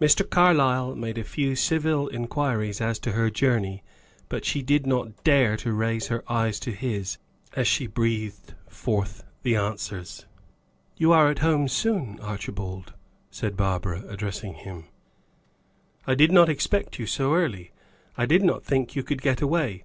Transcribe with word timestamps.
Mr. 0.00 0.28
Carlyle 0.28 0.96
made 0.96 1.16
a 1.18 1.22
few 1.22 1.54
civil 1.54 2.08
inquiries 2.08 2.80
as 2.80 2.98
to 2.98 3.12
her 3.12 3.30
journey, 3.30 3.84
but 4.28 4.44
she 4.44 4.60
did 4.60 4.88
not 4.88 5.22
dare 5.22 5.56
to 5.56 5.72
raise 5.72 6.08
her 6.08 6.24
eyes 6.28 6.58
to 6.58 6.72
his, 6.72 7.16
as 7.54 7.68
she 7.68 7.86
breathed 7.86 8.54
forth 8.66 9.22
the 9.44 9.54
answers. 9.54 10.26
"You 10.96 11.12
are 11.12 11.30
at 11.30 11.38
home 11.38 11.68
soon, 11.68 12.18
Archibald," 12.18 12.94
said 13.30 13.56
Barbara, 13.56 14.02
addressing 14.08 14.54
him. 14.54 14.86
"I 16.08 16.16
did 16.16 16.32
not 16.32 16.48
expect 16.48 16.98
you 16.98 17.06
so 17.06 17.34
early. 17.36 17.70
I 18.16 18.26
did 18.26 18.42
not 18.42 18.64
think 18.64 18.96
you 18.96 19.04
could 19.04 19.22
get 19.22 19.40
away. 19.40 19.84